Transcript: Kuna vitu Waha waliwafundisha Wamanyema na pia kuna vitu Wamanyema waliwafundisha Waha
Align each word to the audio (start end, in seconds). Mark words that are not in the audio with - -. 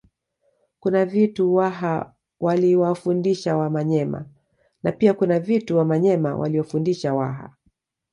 Kuna 0.79 1.05
vitu 1.05 1.55
Waha 1.55 2.13
waliwafundisha 2.39 3.57
Wamanyema 3.57 4.25
na 4.83 4.91
pia 4.91 5.13
kuna 5.13 5.39
vitu 5.39 5.77
Wamanyema 5.77 6.35
waliwafundisha 6.35 7.13
Waha 7.13 7.53